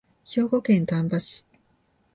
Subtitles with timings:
[0.25, 1.45] 兵庫県丹波市